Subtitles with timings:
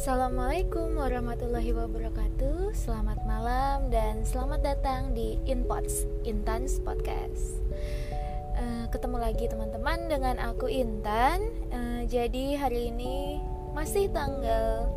[0.00, 2.72] Assalamualaikum warahmatullahi wabarakatuh.
[2.72, 7.60] Selamat malam dan selamat datang di Inpots Intans Podcast.
[8.56, 11.44] Uh, Ketemu lagi teman-teman dengan aku Intan.
[11.68, 13.44] Uh, Jadi hari ini
[13.76, 14.88] masih tanggal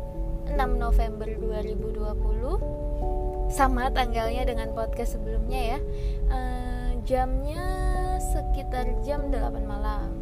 [0.48, 5.78] 6 November 2020 Sama tanggalnya dengan podcast sebelumnya ya.
[6.32, 7.68] Uh, Jamnya
[8.32, 10.16] sekitar jam 8 malam.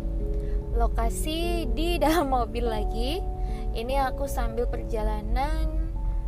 [0.74, 3.31] Lokasi di dalam mobil lagi
[3.72, 5.68] ini aku sambil perjalanan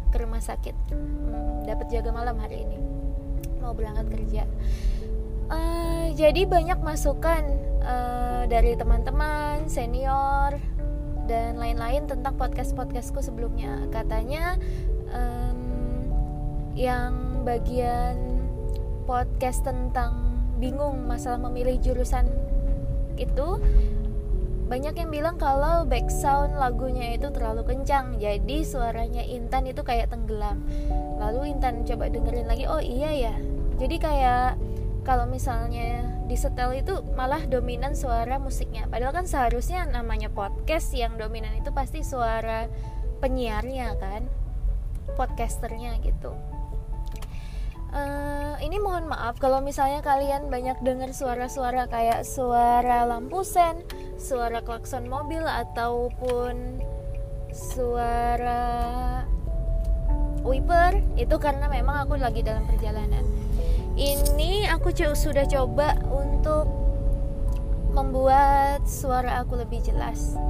[0.09, 0.73] ke rumah sakit.
[0.93, 2.79] Hmm, dapat jaga malam hari ini.
[3.61, 4.43] Mau berangkat kerja.
[5.53, 7.45] Uh, jadi banyak masukan
[7.85, 10.57] uh, dari teman-teman senior
[11.29, 13.89] dan lain-lain tentang podcast-podcastku sebelumnya.
[13.93, 14.57] Katanya
[15.13, 15.61] um,
[16.73, 18.17] yang bagian
[19.05, 22.25] podcast tentang bingung masalah memilih jurusan
[23.21, 23.61] itu
[24.65, 30.09] banyak yang bilang kalau back sound lagunya itu terlalu kencang jadi suaranya Intan itu kayak
[30.09, 30.65] tenggelam.
[31.21, 33.35] Lalu Intan coba dengerin lagi oh iya ya.
[33.77, 34.57] Jadi kayak
[35.05, 38.89] kalau misalnya di setel itu malah dominan suara musiknya.
[38.89, 42.65] Padahal kan seharusnya namanya podcast yang dominan itu pasti suara
[43.21, 44.25] penyiarnya kan
[45.21, 46.33] podcasternya gitu.
[47.95, 53.87] Uh, ini mohon maaf kalau misalnya kalian banyak dengar suara-suara kayak suara lampu sen,
[54.25, 56.81] suara klakson mobil ataupun
[57.53, 59.21] suara
[60.41, 63.21] wiper itu karena memang aku lagi dalam perjalanan.
[63.95, 66.65] Ini aku co sudah coba untuk
[67.93, 70.41] membuat suara aku lebih jelas.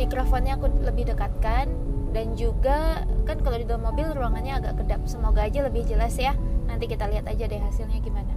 [0.00, 1.68] Mikrofonnya aku lebih dekatkan
[2.16, 5.04] dan juga kan kalau di dalam mobil ruangannya agak kedap.
[5.04, 6.32] Semoga aja lebih jelas ya
[6.68, 8.30] nanti kita lihat aja deh hasilnya gimana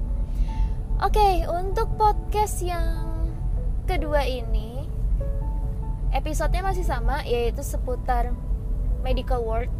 [1.03, 3.06] oke okay, untuk podcast yang
[3.86, 4.80] kedua ini
[6.11, 8.31] episodenya masih sama yaitu seputar
[9.03, 9.71] medical world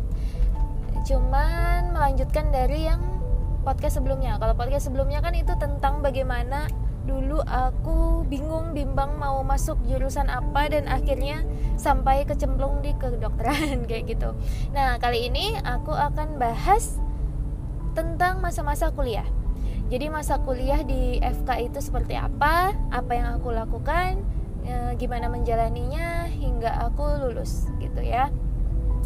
[1.08, 3.02] cuman melanjutkan dari yang
[3.62, 6.66] podcast sebelumnya kalau podcast sebelumnya kan itu tentang bagaimana
[7.02, 11.42] dulu aku bingung bimbang mau masuk jurusan apa dan akhirnya
[11.74, 14.38] sampai kecemplung di kedokteran kayak gitu.
[14.74, 17.02] Nah, kali ini aku akan bahas
[17.98, 19.26] tentang masa-masa kuliah.
[19.92, 24.24] Jadi masa kuliah di FK itu seperti apa, apa yang aku lakukan,
[24.66, 28.30] e, gimana menjalaninya hingga aku lulus gitu ya.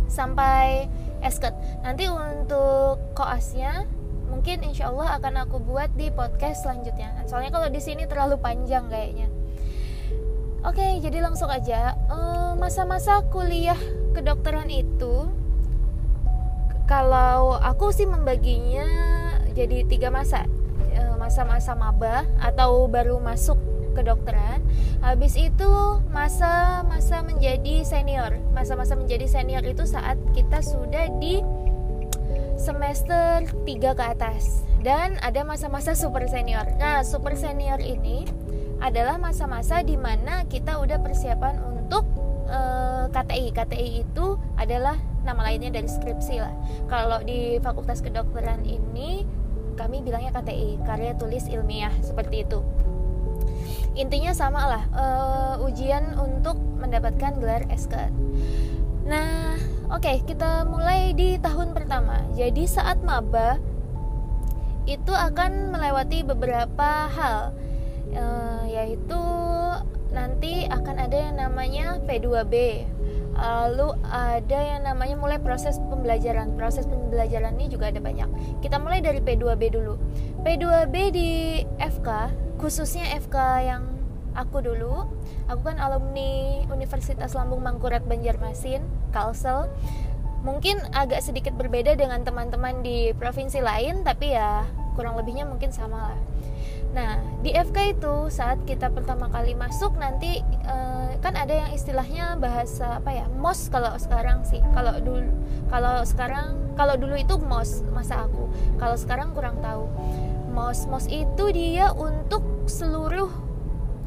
[0.05, 0.87] Sampai
[1.25, 1.53] esket.
[1.81, 3.87] Nanti untuk koasnya
[4.29, 7.25] mungkin insya Allah akan aku buat di podcast selanjutnya.
[7.29, 9.27] Soalnya kalau di sini terlalu panjang kayaknya.
[10.65, 11.93] Oke, jadi langsung aja.
[12.09, 12.17] E,
[12.57, 13.77] masa-masa kuliah
[14.17, 15.29] kedokteran itu
[16.85, 18.85] kalau aku sih membaginya
[19.57, 20.45] jadi tiga masa
[20.93, 23.57] e, masa-masa maba atau baru masuk
[23.95, 24.59] kedokteran.
[24.99, 25.71] Habis itu
[26.11, 28.35] masa-masa menjadi senior.
[28.51, 31.39] Masa-masa menjadi senior itu saat kita sudah di
[32.59, 34.67] semester 3 ke atas.
[34.83, 36.67] Dan ada masa-masa super senior.
[36.77, 38.27] Nah super senior ini
[38.83, 42.03] adalah masa-masa di mana kita udah persiapan untuk
[42.51, 46.53] uh, eh, KTI KTI itu adalah nama lainnya dari skripsi lah.
[46.91, 49.25] Kalau di fakultas kedokteran ini
[49.75, 52.63] kami bilangnya KTI karya tulis ilmiah seperti itu
[53.95, 58.11] intinya sama lah uh, ujian untuk mendapatkan gelar S.K.
[59.07, 59.55] nah
[59.87, 62.21] oke okay, kita mulai di tahun pertama.
[62.35, 63.57] Jadi saat maba
[64.85, 67.55] itu akan melewati beberapa hal.
[68.15, 69.23] Uh, yaitu
[70.13, 72.85] nanti akan ada yang namanya P2B
[73.35, 76.55] lalu ada yang namanya mulai proses pembelajaran.
[76.55, 78.29] Proses pembelajaran ini juga ada banyak.
[78.63, 79.99] Kita mulai dari P2B dulu.
[80.47, 81.29] P2B di
[81.75, 82.09] FK
[82.65, 83.85] khususnya FK yang
[84.33, 85.05] aku dulu
[85.45, 88.81] aku kan alumni Universitas Lambung Mangkurat Banjarmasin
[89.13, 89.69] Kalsel
[90.41, 94.65] mungkin agak sedikit berbeda dengan teman-teman di provinsi lain tapi ya
[94.97, 96.17] kurang lebihnya mungkin sama lah
[96.95, 102.39] Nah, di FK itu saat kita pertama kali masuk nanti uh, kan ada yang istilahnya
[102.39, 103.27] bahasa apa ya?
[103.35, 104.63] MOS kalau sekarang sih.
[104.71, 105.27] Kalau dulu
[105.67, 108.47] kalau sekarang kalau dulu itu MOS masa aku.
[108.79, 109.91] Kalau sekarang kurang tahu.
[110.55, 112.41] MOS MOS itu dia untuk
[112.71, 113.27] seluruh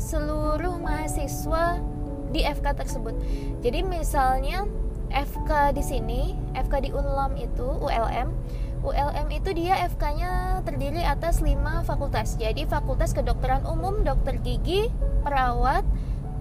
[0.00, 1.76] seluruh mahasiswa
[2.32, 3.12] di FK tersebut.
[3.60, 4.64] Jadi misalnya
[5.12, 8.32] FK di sini, FK di Unlam itu ULM
[8.78, 12.38] ULM itu dia FK-nya terdiri atas 5 fakultas.
[12.38, 14.86] Jadi Fakultas Kedokteran Umum, Dokter Gigi,
[15.26, 15.82] Perawat,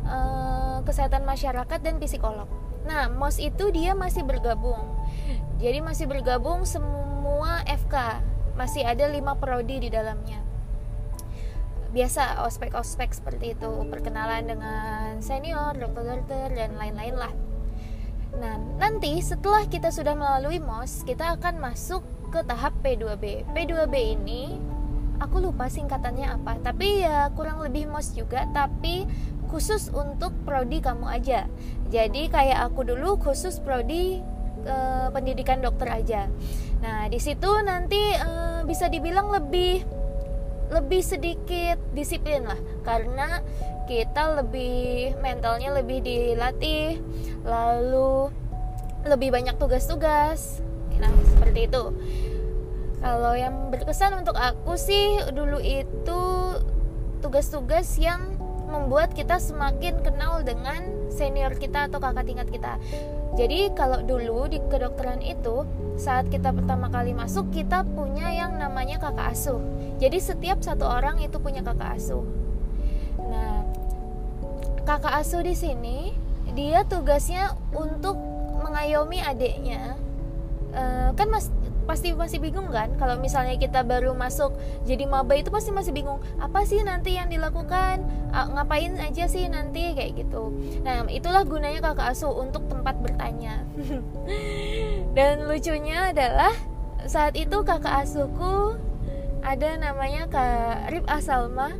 [0.06, 2.46] eh, Kesehatan Masyarakat dan Psikolog.
[2.86, 4.80] Nah, MOS itu dia masih bergabung.
[5.58, 8.22] Jadi masih bergabung semua FK.
[8.58, 10.42] Masih ada 5 prodi di dalamnya.
[11.94, 17.34] Biasa ospek-ospek seperti itu, perkenalan dengan senior, dokter-dokter dan lain-lain lah.
[18.38, 23.48] Nah, nanti setelah kita sudah melalui MOS, kita akan masuk ke tahap P2B.
[23.56, 24.60] P2B ini
[25.18, 29.08] aku lupa singkatannya apa, tapi ya kurang lebih MOS juga, tapi
[29.48, 31.48] khusus untuk prodi kamu aja.
[31.88, 34.20] Jadi kayak aku dulu khusus prodi
[34.68, 34.76] e,
[35.16, 36.28] pendidikan dokter aja.
[36.82, 38.30] Nah, di situ nanti e,
[38.68, 39.82] bisa dibilang lebih
[40.68, 42.60] lebih sedikit disiplin lah.
[42.84, 43.42] Karena
[43.88, 47.00] kita lebih mentalnya lebih dilatih
[47.48, 48.30] lalu
[49.08, 50.60] lebih banyak tugas-tugas.
[51.00, 51.84] Nah seperti itu.
[53.00, 56.22] Kalau yang berkesan untuk aku sih dulu itu
[57.24, 58.36] tugas-tugas yang
[58.68, 62.74] membuat kita semakin kenal dengan senior kita atau kakak tingkat kita.
[63.38, 65.62] Jadi kalau dulu di kedokteran itu
[65.94, 69.62] saat kita pertama kali masuk kita punya yang namanya kakak asuh.
[70.02, 72.26] Jadi setiap satu orang itu punya kakak asuh.
[73.22, 73.62] Nah,
[74.90, 76.18] kakak asuh di sini
[76.58, 78.18] dia tugasnya untuk
[78.66, 79.94] mengayomi adiknya.
[80.74, 81.54] Uh, kan mas
[81.88, 82.92] pasti masih bingung kan?
[83.00, 84.54] Kalau misalnya kita baru masuk
[84.84, 88.04] jadi maba itu pasti masih bingung apa sih nanti yang dilakukan?
[88.36, 89.96] Ngapain aja sih nanti?
[89.96, 90.52] Kayak gitu.
[90.84, 93.64] Nah itulah gunanya kakak asuh untuk tempat bertanya.
[95.18, 96.52] Dan lucunya adalah
[97.08, 98.76] saat itu kakak asuhku
[99.40, 101.72] ada namanya kak Rip Asalma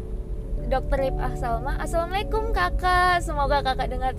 [0.68, 3.24] Dokter Rip Asalma Assalamualaikum kakak.
[3.24, 4.14] Semoga kakak dengar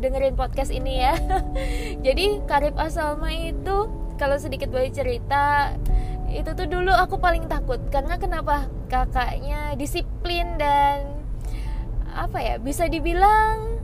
[0.00, 1.16] dengerin podcast ini ya.
[2.06, 5.74] Jadi Kak Rip Asalma itu kalau sedikit boleh cerita
[6.30, 7.82] itu tuh dulu aku paling takut.
[7.90, 8.70] Karena kenapa?
[8.86, 11.10] Kakaknya disiplin dan
[12.14, 13.82] apa ya bisa dibilang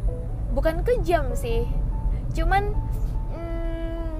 [0.54, 1.66] bukan kejam sih.
[2.38, 2.70] Cuman
[3.34, 4.16] hmm,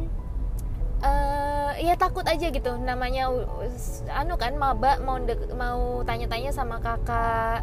[1.06, 2.74] uh, ya takut aja gitu.
[2.82, 3.30] Namanya
[4.10, 5.22] anu kan maba mau
[5.54, 7.62] mau tanya-tanya sama kakak.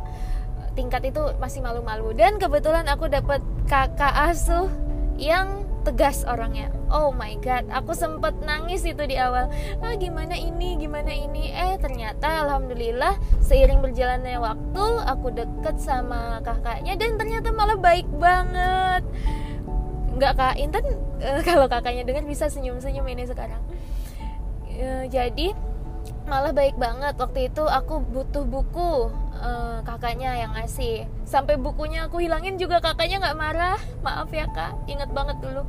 [0.80, 2.16] Tingkat itu masih malu-malu.
[2.16, 4.72] Dan kebetulan aku dapat kakak asuh
[5.20, 9.52] yang tegas orangnya oh my god aku sempet nangis itu di awal.
[9.84, 11.52] Ah gimana ini gimana ini?
[11.52, 19.04] Eh ternyata alhamdulillah seiring berjalannya waktu aku deket sama kakaknya dan ternyata malah baik banget.
[20.16, 20.86] Nggak kak Intan
[21.20, 23.60] uh, kalau kakaknya dengar bisa senyum-senyum ini sekarang.
[24.72, 25.52] Uh, jadi
[26.32, 27.20] malah baik banget.
[27.20, 29.12] Waktu itu aku butuh buku
[29.46, 31.06] uh, kakaknya yang ngasih.
[31.30, 33.78] Sampai bukunya aku hilangin juga kakaknya nggak marah.
[34.02, 34.90] Maaf ya kak.
[34.90, 35.62] Inget banget dulu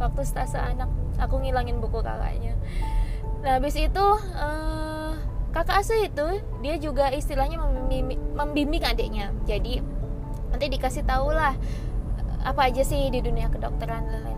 [0.00, 0.88] waktu stase anak
[1.20, 2.56] aku ngilangin buku kakaknya.
[3.44, 5.12] Nah habis itu uh,
[5.52, 6.26] kakak asuh itu
[6.64, 7.60] dia juga istilahnya
[8.34, 9.30] membimbing, adiknya.
[9.44, 9.84] Jadi
[10.48, 11.52] nanti dikasih tahu lah
[12.38, 14.37] apa aja sih di dunia kedokteran lain-lain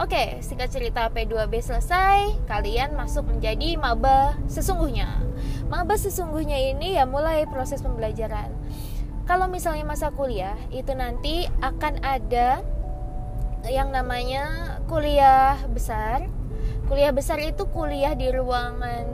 [0.00, 5.20] Oke, singkat cerita P2B selesai, kalian masuk menjadi maba sesungguhnya.
[5.68, 8.48] Maba sesungguhnya ini ya mulai proses pembelajaran.
[9.28, 12.64] Kalau misalnya masa kuliah, itu nanti akan ada
[13.68, 16.32] yang namanya kuliah besar.
[16.88, 19.04] Kuliah besar itu kuliah di ruangan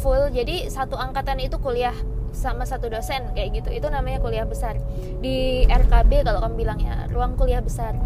[0.00, 0.32] full.
[0.32, 1.92] Jadi satu angkatan itu kuliah
[2.34, 3.70] sama satu dosen kayak gitu.
[3.70, 4.76] Itu namanya kuliah besar.
[5.22, 7.96] Di RKB kalau kamu bilang ya ruang kuliah besar.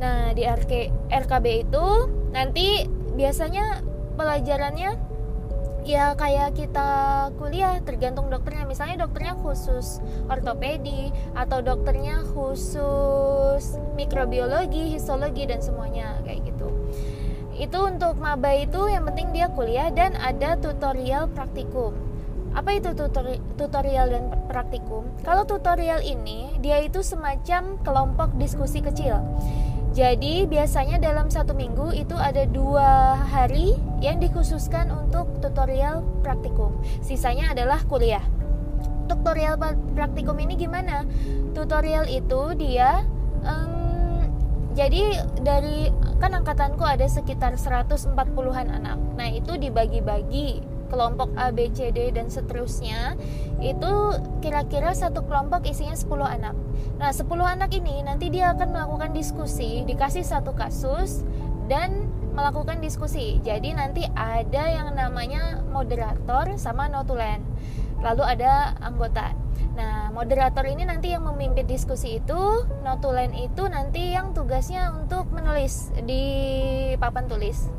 [0.00, 1.86] Nah di RK, RKB itu
[2.34, 3.84] nanti biasanya
[4.18, 5.14] pelajarannya
[5.84, 6.90] ya kayak kita
[7.36, 8.64] kuliah tergantung dokternya.
[8.64, 16.72] Misalnya dokternya khusus ortopedi atau dokternya khusus mikrobiologi histologi dan semuanya kayak gitu.
[17.54, 22.13] Itu untuk maba itu yang penting dia kuliah dan ada tutorial praktikum
[22.54, 22.94] apa itu
[23.58, 25.10] tutorial dan praktikum?
[25.26, 29.18] Kalau tutorial ini dia itu semacam kelompok diskusi kecil.
[29.94, 36.74] Jadi biasanya dalam satu minggu itu ada dua hari yang dikhususkan untuk tutorial praktikum.
[37.02, 38.22] Sisanya adalah kuliah.
[39.06, 39.54] Tutorial
[39.94, 41.06] praktikum ini gimana?
[41.54, 43.06] Tutorial itu dia
[43.46, 44.26] um,
[44.74, 48.98] jadi dari kan angkatanku ada sekitar 140-an anak.
[49.14, 53.16] Nah, itu dibagi-bagi kelompok A, B, C, D dan seterusnya
[53.60, 53.92] itu
[54.44, 56.56] kira-kira satu kelompok isinya 10 anak.
[57.00, 61.24] Nah, 10 anak ini nanti dia akan melakukan diskusi, dikasih satu kasus
[61.66, 63.38] dan melakukan diskusi.
[63.40, 67.40] Jadi nanti ada yang namanya moderator sama notulen.
[68.02, 69.32] Lalu ada anggota.
[69.74, 72.42] Nah, moderator ini nanti yang memimpin diskusi itu,
[72.86, 76.22] notulen itu nanti yang tugasnya untuk menulis di
[76.98, 77.70] papan tulis.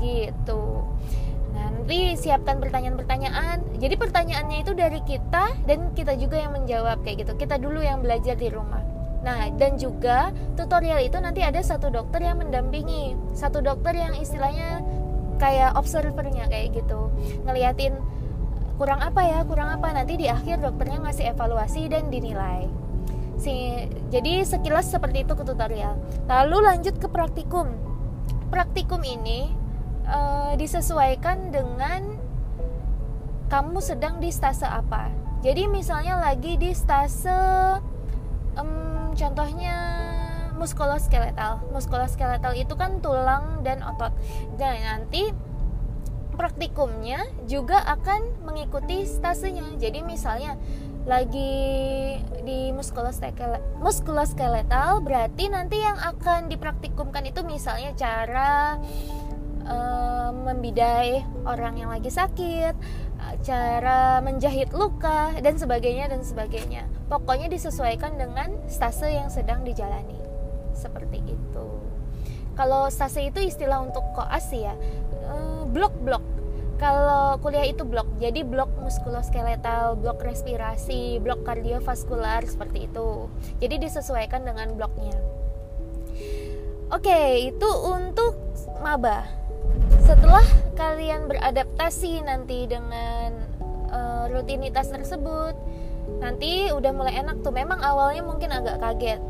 [0.00, 0.64] Gitu.
[1.90, 3.82] Nanti siapkan pertanyaan-pertanyaan.
[3.82, 7.34] Jadi pertanyaannya itu dari kita dan kita juga yang menjawab kayak gitu.
[7.34, 8.78] Kita dulu yang belajar di rumah.
[9.26, 13.18] Nah, dan juga tutorial itu nanti ada satu dokter yang mendampingi.
[13.34, 14.86] Satu dokter yang istilahnya
[15.42, 17.10] kayak observernya kayak gitu.
[17.42, 17.98] Ngeliatin
[18.78, 19.90] kurang apa ya, kurang apa.
[19.90, 22.70] Nanti di akhir dokternya ngasih evaluasi dan dinilai.
[23.34, 23.82] Si,
[24.14, 25.98] jadi sekilas seperti itu ke tutorial.
[26.30, 27.66] Lalu lanjut ke praktikum
[28.50, 29.59] praktikum ini
[30.10, 32.18] uh, disesuaikan dengan
[33.50, 35.10] kamu sedang di stase apa.
[35.40, 37.32] Jadi misalnya lagi di stase
[38.58, 39.76] um, contohnya
[40.60, 41.72] muskuloskeletal.
[41.72, 44.12] Muskuloskeletal itu kan tulang dan otot.
[44.60, 45.32] Dan nanti
[46.36, 49.80] praktikumnya juga akan mengikuti stasenya.
[49.80, 50.60] Jadi misalnya
[51.08, 58.76] lagi di muskuloskeletal berarti nanti yang akan dipraktikumkan itu misalnya cara
[59.66, 62.74] uh, membidai orang yang lagi sakit,
[63.40, 66.88] cara menjahit luka dan sebagainya dan sebagainya.
[67.08, 70.18] Pokoknya disesuaikan dengan stase yang sedang dijalani.
[70.76, 71.66] Seperti itu.
[72.58, 76.40] Kalau stase itu istilah untuk koas ya, eh, blok-blok
[76.80, 83.28] kalau kuliah itu blok jadi blok muskuloskeletal blok respirasi blok kardiovaskular seperti itu
[83.60, 85.12] jadi disesuaikan dengan bloknya
[86.88, 88.32] oke itu untuk
[88.80, 89.28] maba
[90.10, 90.42] setelah
[90.74, 93.30] kalian beradaptasi nanti dengan
[93.94, 95.54] uh, rutinitas tersebut
[96.18, 97.54] nanti udah mulai enak tuh.
[97.54, 99.22] Memang awalnya mungkin agak kaget.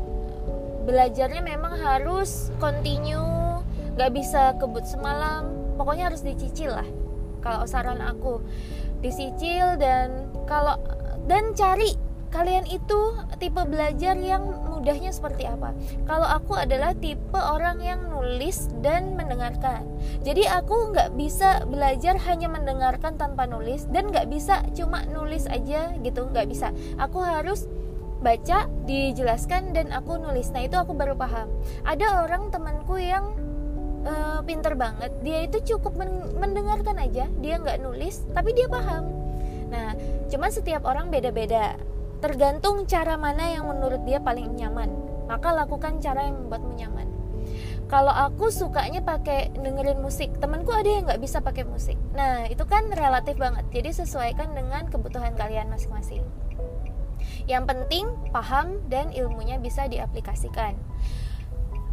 [0.89, 3.61] Belajarnya memang harus continue
[3.93, 5.53] gak bisa kebut semalam.
[5.77, 6.89] Pokoknya harus dicicil lah
[7.45, 8.41] kalau saran aku.
[9.05, 10.81] Disicil dan kalau
[11.29, 11.93] dan cari
[12.33, 15.77] kalian itu tipe belajar yang mudahnya seperti apa?
[16.09, 19.85] Kalau aku adalah tipe orang yang nulis dan mendengarkan.
[20.25, 25.93] Jadi aku nggak bisa belajar hanya mendengarkan tanpa nulis dan nggak bisa cuma nulis aja
[26.01, 26.73] gitu nggak bisa.
[26.97, 27.69] Aku harus
[28.25, 30.49] baca, dijelaskan dan aku nulis.
[30.49, 31.45] Nah itu aku baru paham.
[31.85, 33.37] Ada orang temanku yang
[34.05, 39.09] uh, pinter banget dia itu cukup men mendengarkan aja dia nggak nulis tapi dia paham
[39.71, 39.95] nah
[40.27, 41.79] cuman setiap orang beda-beda
[42.21, 44.93] tergantung cara mana yang menurut dia paling nyaman.
[45.25, 47.07] Maka lakukan cara yang membuatmu nyaman.
[47.91, 51.99] Kalau aku sukanya pakai dengerin musik temanku ada yang nggak bisa pakai musik.
[52.15, 53.67] Nah itu kan relatif banget.
[53.73, 56.23] Jadi sesuaikan dengan kebutuhan kalian masing-masing.
[57.49, 60.77] Yang penting paham dan ilmunya bisa diaplikasikan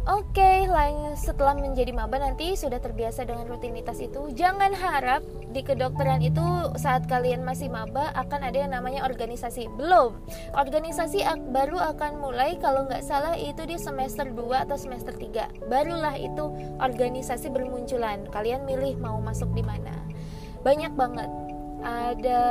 [0.09, 0.65] Oke, okay,
[1.13, 4.33] setelah menjadi maba nanti sudah terbiasa dengan rutinitas itu.
[4.33, 5.21] Jangan harap
[5.53, 6.41] di kedokteran itu
[6.81, 9.69] saat kalian masih maba akan ada yang namanya organisasi.
[9.77, 10.17] Belum.
[10.57, 11.21] Organisasi
[11.53, 15.69] baru akan mulai kalau nggak salah itu di semester 2 atau semester 3.
[15.69, 18.25] Barulah itu organisasi bermunculan.
[18.33, 19.93] Kalian milih mau masuk di mana.
[20.65, 21.29] Banyak banget.
[21.85, 22.41] Ada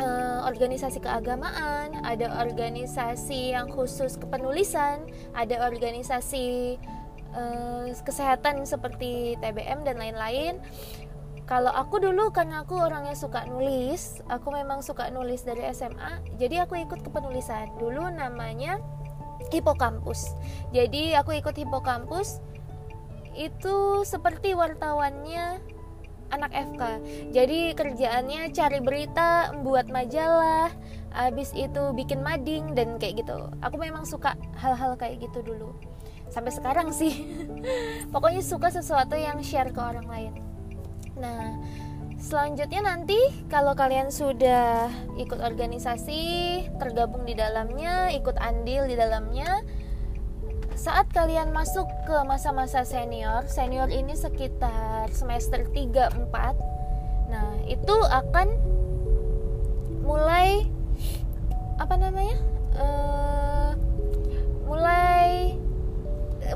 [0.00, 5.04] uh, organisasi keagamaan, ada organisasi yang khusus kepenulisan,
[5.36, 6.76] ada organisasi
[7.34, 10.60] uh, kesehatan seperti TBM dan lain-lain.
[11.44, 16.64] Kalau aku dulu karena aku orangnya suka nulis, aku memang suka nulis dari SMA, jadi
[16.64, 17.68] aku ikut kepenulisan.
[17.76, 18.80] Dulu namanya
[19.52, 20.32] Hipokampus.
[20.72, 22.40] Jadi aku ikut Hipokampus
[23.36, 25.58] itu seperti wartawannya
[26.34, 26.82] anak FK
[27.30, 30.74] jadi kerjaannya cari berita membuat majalah
[31.14, 33.38] habis itu bikin mading dan kayak gitu.
[33.62, 35.70] Aku memang suka hal-hal kayak gitu dulu.
[36.28, 37.22] Sampai sekarang sih.
[38.12, 40.32] Pokoknya suka sesuatu yang share ke orang lain.
[41.14, 41.54] Nah
[42.18, 46.22] selanjutnya nanti kalau kalian sudah ikut organisasi
[46.80, 49.60] tergabung di dalamnya ikut andil di dalamnya
[50.74, 57.30] saat kalian masuk ke masa-masa senior, senior ini sekitar semester 3 4.
[57.30, 58.48] Nah, itu akan
[60.04, 60.66] mulai
[61.78, 62.36] apa namanya?
[62.74, 63.74] Uh,
[64.66, 65.54] mulai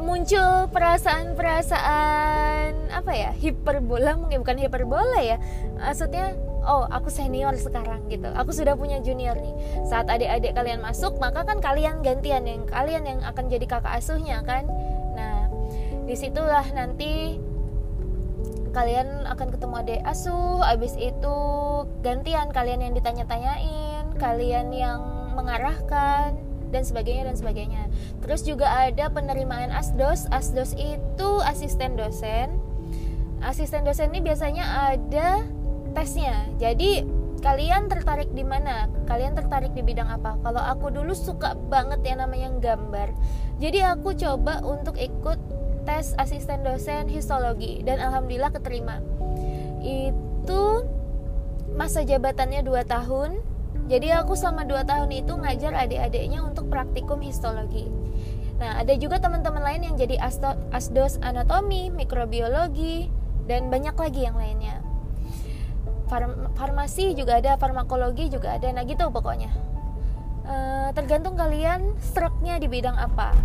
[0.02, 5.40] muncul perasaan-perasaan apa ya hiperbola mungkin bukan hiperbola ya
[5.80, 8.28] maksudnya oh aku senior sekarang gitu.
[8.34, 9.54] Aku sudah punya junior nih.
[9.86, 14.42] Saat adik-adik kalian masuk maka kan kalian gantian yang kalian yang akan jadi kakak asuhnya
[14.46, 14.66] kan.
[15.14, 15.50] Nah
[16.08, 17.38] di situlah nanti
[18.72, 20.62] kalian akan ketemu adik asuh.
[20.64, 21.36] Abis itu
[22.00, 25.00] gantian kalian yang ditanya-tanyain kalian yang
[25.38, 26.34] mengarahkan
[26.68, 27.82] dan sebagainya dan sebagainya.
[28.20, 30.28] Terus juga ada penerimaan asdos.
[30.28, 32.60] Asdos itu asisten dosen.
[33.40, 35.46] Asisten dosen ini biasanya ada
[35.98, 36.46] tesnya.
[36.62, 37.02] Jadi
[37.42, 38.86] kalian tertarik di mana?
[39.10, 40.38] Kalian tertarik di bidang apa?
[40.46, 43.10] Kalau aku dulu suka banget ya namanya gambar.
[43.58, 45.38] Jadi aku coba untuk ikut
[45.82, 49.02] tes asisten dosen histologi dan alhamdulillah keterima.
[49.82, 50.86] Itu
[51.74, 53.42] masa jabatannya 2 tahun.
[53.90, 57.90] Jadi aku selama 2 tahun itu ngajar adik-adiknya untuk praktikum histologi.
[58.62, 60.18] Nah ada juga teman-teman lain yang jadi
[60.70, 63.10] asdos anatomi mikrobiologi
[63.50, 64.87] dan banyak lagi yang lainnya
[66.08, 68.68] Farm farmasi juga ada farmakologi juga ada.
[68.72, 69.52] Nah gitu pokoknya.
[70.48, 70.56] E,
[70.96, 73.36] tergantung kalian struknya di bidang apa.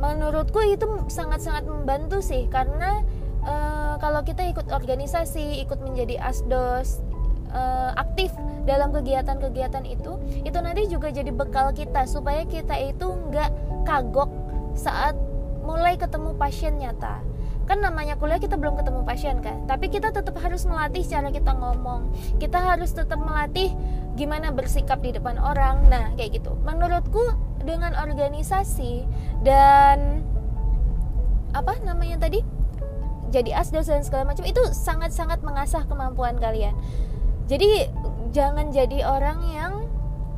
[0.00, 3.06] Menurutku itu sangat-sangat membantu sih karena
[3.46, 7.02] uh, kalau kita ikut organisasi ikut menjadi asdos
[7.50, 8.32] uh, aktif
[8.64, 13.50] dalam kegiatan-kegiatan itu itu nanti juga jadi bekal kita supaya kita itu nggak
[13.86, 14.30] kagok
[14.78, 15.18] saat
[15.62, 17.22] mulai ketemu pasien nyata
[17.64, 19.64] kan namanya kuliah kita belum ketemu pasien kan?
[19.70, 22.12] Tapi kita tetap harus melatih cara kita ngomong.
[22.42, 23.72] Kita harus tetap melatih
[24.18, 25.86] gimana bersikap di depan orang.
[25.88, 26.58] Nah kayak gitu.
[26.66, 27.22] Menurutku
[27.62, 29.06] dengan organisasi
[29.46, 30.26] dan
[31.52, 32.42] apa namanya tadi?
[33.32, 36.76] Jadi asdos dan segala macam itu sangat-sangat mengasah kemampuan kalian.
[37.48, 37.88] Jadi
[38.32, 39.72] jangan jadi orang yang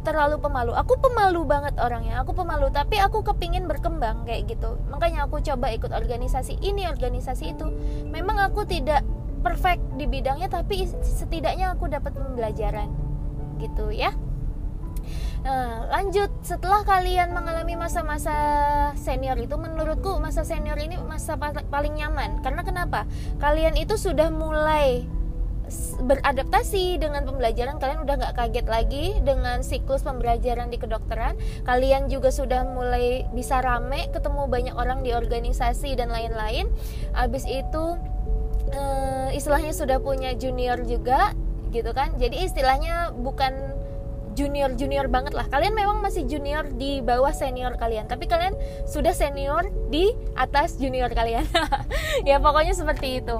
[0.04, 0.76] terlalu pemalu.
[0.76, 4.76] Aku pemalu banget orangnya aku pemalu tapi aku kepingin berkembang kayak gitu.
[4.92, 7.66] Makanya aku coba ikut organisasi ini organisasi itu.
[8.12, 9.02] Memang aku tidak
[9.40, 12.92] perfect di bidangnya tapi setidaknya aku dapat pembelajaran
[13.58, 14.12] gitu ya.
[15.44, 16.32] Nah, lanjut.
[16.40, 18.32] Setelah kalian mengalami masa-masa
[18.96, 21.37] senior itu menurutku masa senior ini masa
[21.68, 22.40] paling nyaman.
[22.40, 23.04] Karena kenapa?
[23.37, 25.04] Kalian itu sudah mulai
[26.04, 27.80] beradaptasi dengan pembelajaran.
[27.80, 31.38] Kalian udah nggak kaget lagi dengan siklus pembelajaran di kedokteran?
[31.64, 36.68] Kalian juga sudah mulai bisa rame ketemu banyak orang di organisasi dan lain-lain.
[37.16, 37.97] Habis itu
[38.76, 41.33] uh, istilahnya sudah punya junior juga
[41.73, 42.14] gitu kan?
[42.21, 43.75] Jadi istilahnya bukan
[44.35, 45.47] junior junior banget lah.
[45.47, 48.52] Kalian memang masih junior di bawah senior kalian tapi kalian
[48.85, 51.47] sudah senior di atas junior kalian.
[52.28, 53.37] Ya pokoknya seperti itu.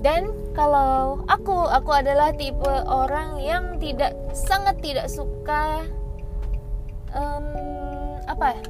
[0.00, 5.88] Dan kalau aku aku adalah tipe orang yang tidak sangat tidak suka
[7.16, 7.48] um,
[8.28, 8.60] apa ya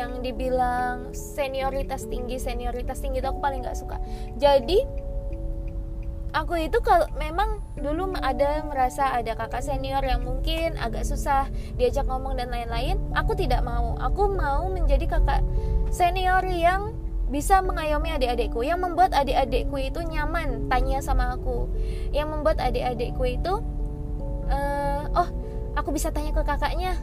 [0.00, 4.00] yang dibilang senioritas tinggi senioritas tinggi itu aku paling nggak suka.
[4.40, 4.80] Jadi
[6.32, 12.08] aku itu kalau memang dulu ada merasa ada kakak senior yang mungkin agak susah diajak
[12.08, 13.92] ngomong dan lain-lain aku tidak mau.
[14.00, 15.44] Aku mau menjadi kakak
[15.92, 16.95] senior yang
[17.26, 18.62] bisa mengayomi adik-adikku.
[18.62, 21.70] Yang membuat adik-adikku itu nyaman tanya sama aku.
[22.14, 23.54] Yang membuat adik-adikku itu
[24.50, 25.28] uh, oh
[25.74, 26.94] aku bisa tanya ke kakaknya.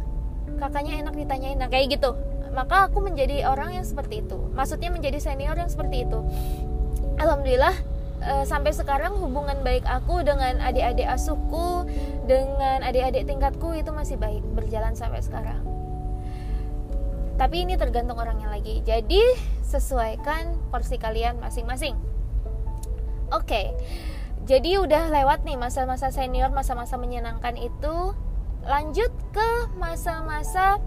[0.59, 1.57] Kakaknya enak ditanyain.
[1.59, 2.15] Nah kayak gitu.
[2.53, 4.37] Maka aku menjadi orang yang seperti itu.
[4.53, 6.19] Maksudnya menjadi senior yang seperti itu.
[7.17, 7.73] Alhamdulillah
[8.25, 11.87] uh, sampai sekarang hubungan baik aku dengan adik-adik asuhku
[12.25, 15.72] dengan adik-adik tingkatku itu masih baik berjalan sampai sekarang
[17.35, 21.97] tapi ini tergantung orangnya lagi jadi sesuaikan porsi kalian masing-masing
[23.33, 23.73] oke okay.
[24.45, 28.13] jadi udah lewat nih masa-masa senior masa-masa menyenangkan itu
[28.63, 30.79] lanjut ke masa-masa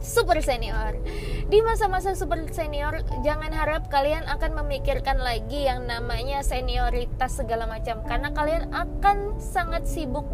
[0.00, 1.00] super senior.
[1.48, 8.04] Di masa-masa super senior, jangan harap kalian akan memikirkan lagi yang namanya senioritas segala macam
[8.04, 10.26] karena kalian akan sangat sibuk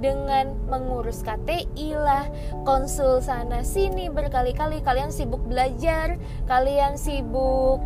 [0.00, 2.26] dengan mengurus KTI lah,
[2.64, 4.80] konsul sana sini berkali-kali.
[4.80, 6.16] Kalian sibuk belajar,
[6.48, 7.78] kalian sibuk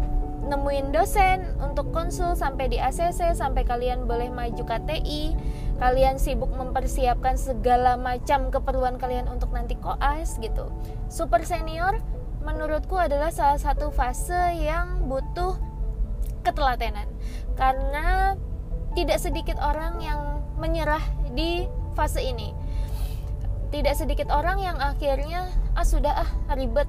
[0.45, 5.33] nemuin dosen untuk konsul sampai di ACC sampai kalian boleh maju KTI
[5.81, 10.71] kalian sibuk mempersiapkan segala macam keperluan kalian untuk nanti koas gitu.
[11.11, 11.99] Super senior
[12.45, 15.59] menurutku adalah salah satu fase yang butuh
[16.47, 17.09] ketelatenan.
[17.59, 18.39] Karena
[18.95, 20.21] tidak sedikit orang yang
[20.61, 21.03] menyerah
[21.35, 22.53] di fase ini.
[23.71, 26.87] Tidak sedikit orang yang akhirnya ah sudah ah ribet.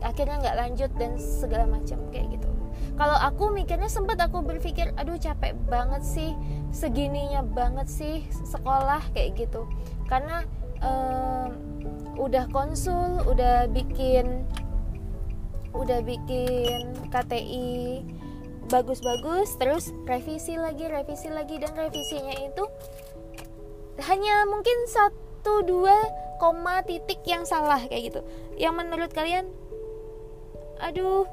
[0.00, 2.48] Akhirnya nggak lanjut dan segala macam kayak gitu.
[2.96, 6.36] Kalau aku mikirnya sempat aku berpikir aduh capek banget sih
[6.72, 9.64] segininya banget sih sekolah kayak gitu.
[10.08, 10.44] Karena
[10.84, 11.50] um,
[12.20, 14.44] udah konsul udah bikin
[15.72, 18.04] udah bikin KTI
[18.68, 22.64] bagus-bagus terus revisi lagi revisi lagi dan revisinya itu
[24.00, 25.94] hanya mungkin satu dua
[26.40, 28.20] koma titik yang salah kayak gitu.
[28.56, 29.46] Yang menurut kalian
[30.82, 31.28] aduh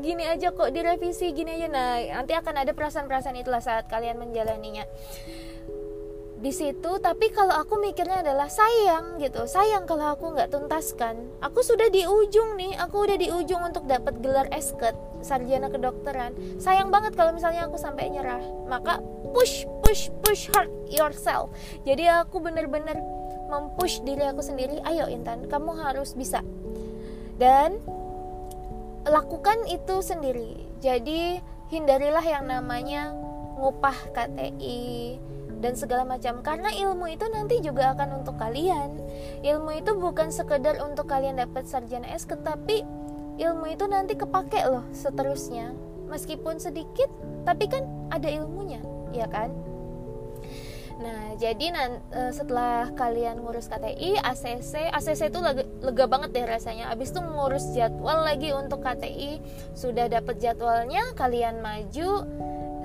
[0.00, 1.68] gini aja kok direvisi gini aja.
[1.68, 4.86] Nah nanti akan ada perasaan-perasaan itulah saat kalian menjalaninya.
[6.36, 9.48] Di situ tapi kalau aku mikirnya adalah sayang gitu.
[9.48, 11.16] Sayang kalau aku nggak tuntaskan.
[11.42, 16.36] Aku sudah di ujung nih aku udah di ujung untuk dapat gelar esket sarjana kedokteran.
[16.60, 18.44] Sayang banget kalau misalnya aku sampai nyerah.
[18.68, 19.00] Maka
[19.36, 21.52] push push push hard yourself.
[21.84, 22.96] Jadi aku bener-bener
[23.52, 26.40] mempush diri aku sendiri ayo Intan kamu harus bisa.
[27.36, 27.76] Dan
[29.04, 30.56] lakukan itu sendiri.
[30.80, 31.36] Jadi
[31.68, 33.12] hindarilah yang namanya
[33.60, 35.20] ngupah KTI
[35.60, 36.40] dan segala macam.
[36.40, 38.96] Karena ilmu itu nanti juga akan untuk kalian.
[39.44, 42.88] Ilmu itu bukan sekedar untuk kalian dapat sarjana S tetapi
[43.36, 45.76] ilmu itu nanti kepake loh seterusnya.
[46.08, 47.12] Meskipun sedikit
[47.44, 49.50] tapi kan ada ilmunya ya kan
[50.96, 56.48] Nah, jadi nan, uh, setelah kalian ngurus KTI, ACC, ACC itu lega, lega banget deh
[56.48, 56.88] rasanya.
[56.88, 59.44] Abis itu ngurus jadwal lagi untuk KTI,
[59.76, 62.24] sudah dapat jadwalnya, kalian maju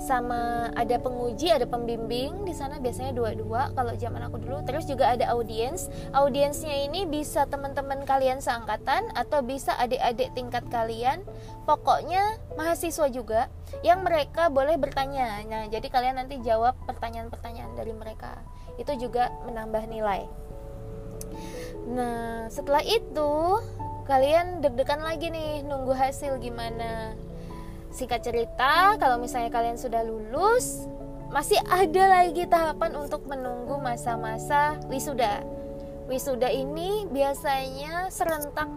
[0.01, 4.65] sama ada penguji, ada pembimbing di sana biasanya dua-dua kalau zaman aku dulu.
[4.65, 5.93] Terus juga ada audiens.
[6.11, 11.21] Audiensnya ini bisa teman-teman kalian seangkatan atau bisa adik-adik tingkat kalian.
[11.69, 13.47] Pokoknya mahasiswa juga
[13.85, 15.45] yang mereka boleh bertanya.
[15.45, 18.41] Nah, jadi kalian nanti jawab pertanyaan-pertanyaan dari mereka.
[18.81, 20.25] Itu juga menambah nilai.
[21.93, 23.61] Nah, setelah itu
[24.09, 27.15] kalian deg-degan lagi nih nunggu hasil gimana
[27.91, 30.87] Singkat cerita, kalau misalnya kalian sudah lulus,
[31.27, 35.43] masih ada lagi tahapan untuk menunggu masa-masa wisuda.
[36.07, 38.67] Wisuda ini biasanya serentak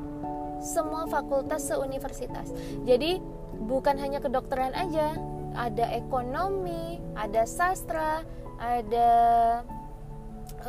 [0.62, 2.50] semua fakultas seuniversitas.
[2.83, 3.22] Jadi
[3.66, 5.14] bukan hanya kedokteran aja,
[5.55, 8.27] ada ekonomi, ada sastra,
[8.59, 9.11] ada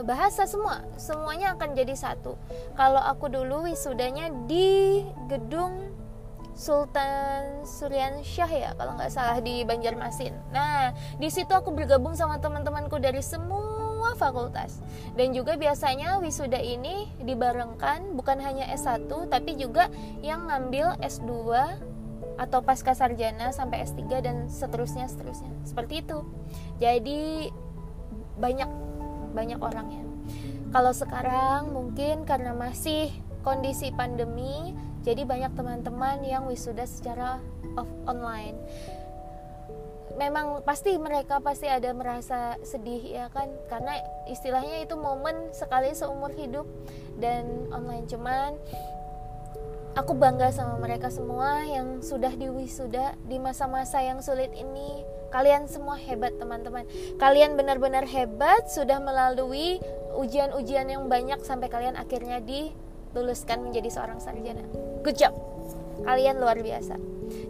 [0.05, 2.37] bahasa semua, semuanya akan jadi satu.
[2.77, 5.94] Kalau aku dulu wisudanya di gedung
[6.55, 10.31] Sultan Suryan Syah ya kalau nggak salah di Banjarmasin.
[10.55, 14.79] Nah di situ aku bergabung sama teman-temanku dari semua fakultas
[15.19, 19.91] dan juga biasanya wisuda ini dibarengkan bukan hanya S1 tapi juga
[20.23, 21.51] yang ngambil S2
[22.39, 26.23] atau pasca sarjana sampai S3 dan seterusnya seterusnya seperti itu.
[26.79, 27.51] Jadi
[28.39, 28.71] banyak
[29.35, 30.03] banyak orangnya.
[30.71, 33.11] Kalau sekarang mungkin karena masih
[33.43, 37.37] kondisi pandemi jadi banyak teman-teman yang wisuda secara
[37.77, 38.57] off online.
[40.17, 43.53] Memang pasti mereka pasti ada merasa sedih ya kan?
[43.69, 46.65] Karena istilahnya itu momen sekali seumur hidup
[47.21, 48.09] dan online.
[48.09, 48.57] Cuman
[49.93, 55.05] aku bangga sama mereka semua yang sudah diwisuda di masa-masa yang sulit ini.
[55.29, 56.87] Kalian semua hebat teman-teman.
[57.21, 59.83] Kalian benar-benar hebat sudah melalui
[60.15, 65.37] ujian-ujian yang banyak sampai kalian akhirnya diluluskan menjadi seorang sarjana good job
[66.01, 66.97] kalian luar biasa.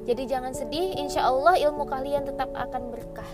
[0.05, 3.27] Jadi jangan sedih insya Allah ilmu kalian tetap akan berkah.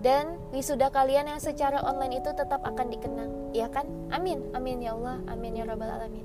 [0.00, 3.30] Dan wisuda kalian yang secara online itu tetap akan dikenang.
[3.52, 3.84] Ya kan?
[4.08, 4.40] Amin.
[4.56, 5.20] Amin ya Allah.
[5.28, 6.24] Amin ya rabbal alamin.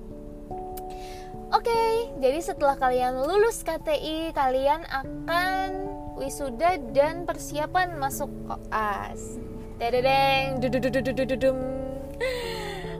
[1.53, 5.69] Oke, okay, jadi setelah kalian lulus KTI, kalian akan
[6.17, 9.37] wisuda dan persiapan masuk koas.
[9.77, 11.57] Dedeng, dududududududum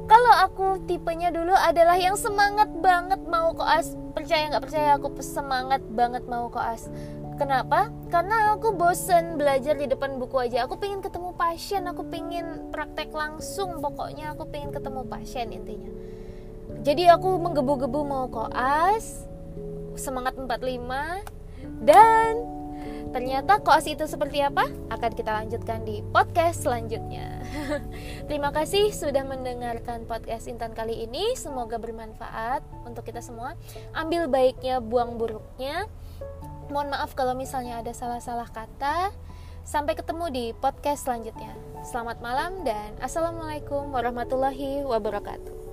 [0.05, 5.81] kalau aku tipenya dulu adalah yang semangat banget mau koas percaya nggak percaya aku semangat
[5.93, 6.87] banget mau koas
[7.35, 7.91] Kenapa?
[8.07, 10.63] Karena aku bosen belajar di depan buku aja.
[10.63, 13.83] Aku pengen ketemu pasien, aku pengen praktek langsung.
[13.83, 15.91] Pokoknya aku pengen ketemu pasien intinya.
[16.79, 19.27] Jadi aku menggebu-gebu mau koas,
[19.99, 22.39] semangat 45 dan
[23.15, 24.67] Ternyata koas itu seperti apa?
[24.91, 27.39] Akan kita lanjutkan di podcast selanjutnya.
[28.27, 31.31] Terima kasih sudah mendengarkan podcast Intan kali ini.
[31.39, 33.55] Semoga bermanfaat untuk kita semua.
[33.95, 35.87] Ambil baiknya, buang buruknya.
[36.67, 39.15] Mohon maaf kalau misalnya ada salah-salah kata.
[39.63, 41.55] Sampai ketemu di podcast selanjutnya.
[41.87, 45.64] Selamat malam dan assalamualaikum warahmatullahi wabarakatuh.